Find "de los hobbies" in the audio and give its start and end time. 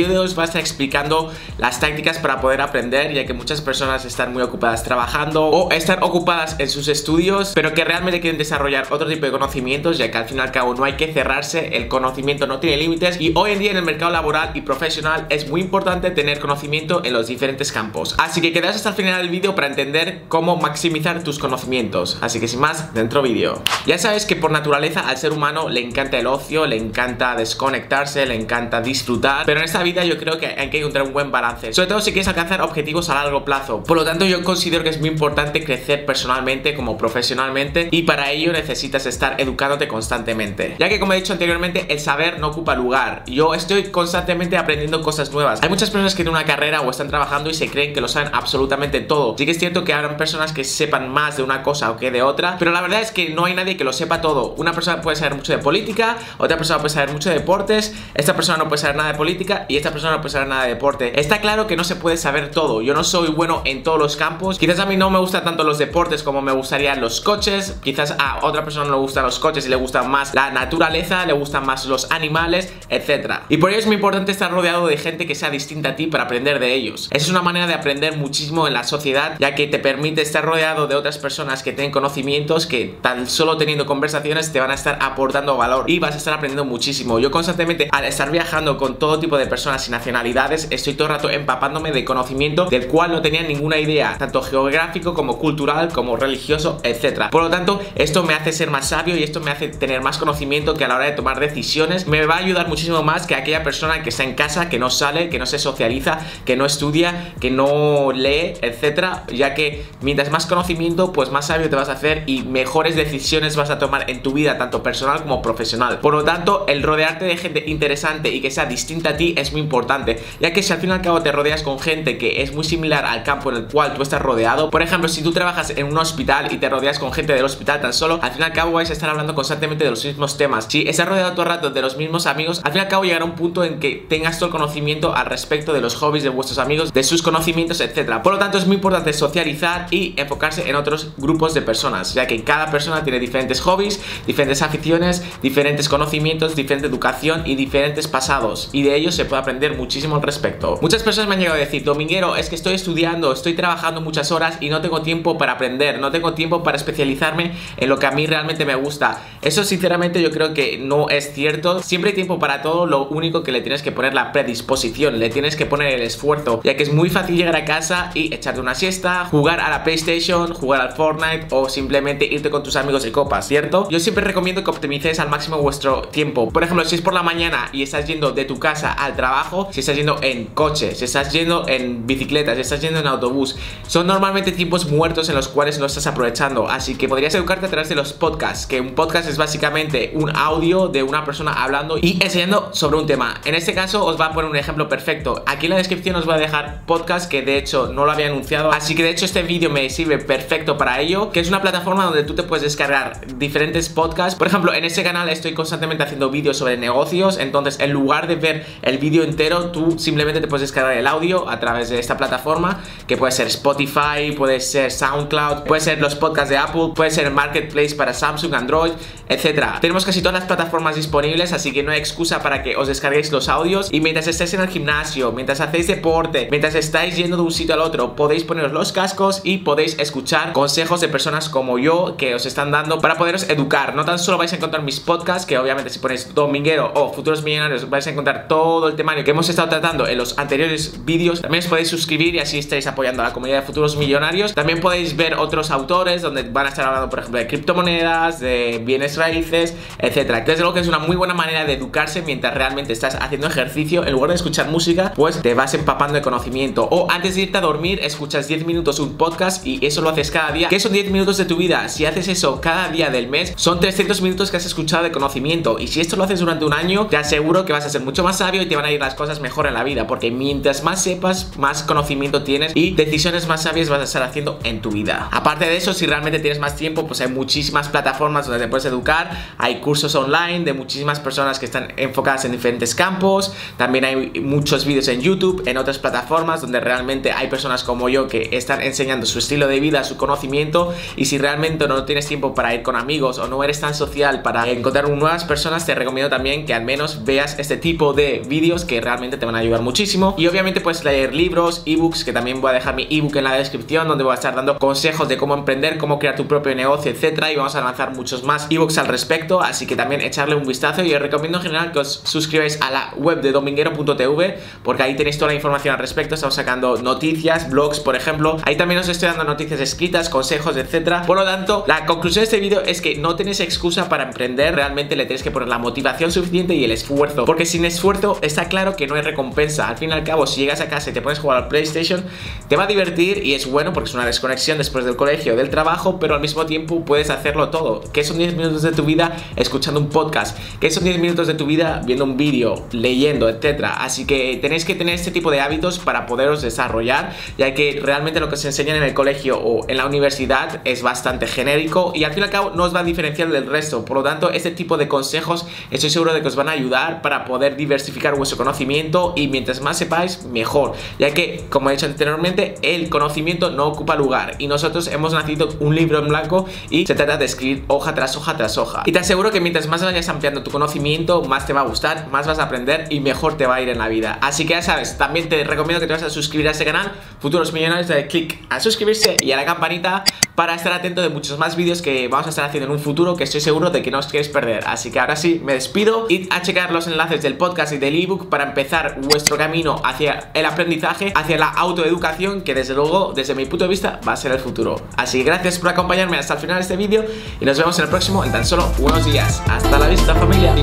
135.72-136.24